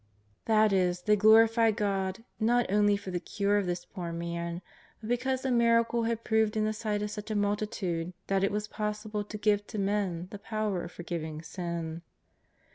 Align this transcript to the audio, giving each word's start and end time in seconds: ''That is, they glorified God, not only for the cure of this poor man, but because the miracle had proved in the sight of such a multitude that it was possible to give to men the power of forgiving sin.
''That 0.45 0.73
is, 0.73 1.03
they 1.03 1.15
glorified 1.15 1.77
God, 1.77 2.23
not 2.39 2.71
only 2.71 2.97
for 2.97 3.11
the 3.11 3.19
cure 3.19 3.57
of 3.59 3.67
this 3.67 3.85
poor 3.85 4.11
man, 4.11 4.63
but 4.99 5.09
because 5.09 5.43
the 5.43 5.51
miracle 5.51 6.05
had 6.05 6.23
proved 6.23 6.57
in 6.57 6.65
the 6.65 6.73
sight 6.73 7.03
of 7.03 7.11
such 7.11 7.29
a 7.29 7.35
multitude 7.35 8.11
that 8.25 8.43
it 8.43 8.51
was 8.51 8.67
possible 8.67 9.23
to 9.23 9.37
give 9.37 9.67
to 9.67 9.77
men 9.77 10.27
the 10.31 10.39
power 10.39 10.83
of 10.83 10.91
forgiving 10.91 11.43
sin. 11.43 12.01